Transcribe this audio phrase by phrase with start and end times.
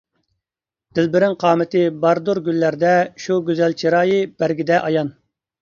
[0.99, 2.95] -دىلبىرىڭ قامىتى باردۇر گۈللەردە،
[3.27, 5.15] شۇ گۈزەل چىرايى بەرگىدە ئايان.